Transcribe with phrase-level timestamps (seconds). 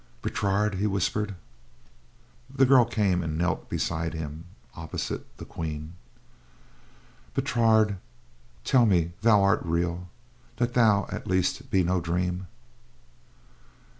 [0.23, 1.35] "Bertrade!" he whispered.
[2.49, 5.93] The girl came and knelt beside him, opposite the Queen.
[7.35, 7.97] "Bertrade,
[8.63, 10.09] tell me thou art real;
[10.55, 12.47] that thou at least be no dream."